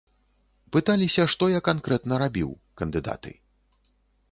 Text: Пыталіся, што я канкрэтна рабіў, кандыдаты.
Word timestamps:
Пыталіся, 0.77 1.25
што 1.33 1.43
я 1.51 1.61
канкрэтна 1.69 2.19
рабіў, 2.25 2.49
кандыдаты. 2.83 3.31